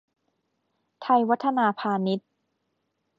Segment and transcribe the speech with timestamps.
[1.01, 2.19] ไทยวัฒนาพานิช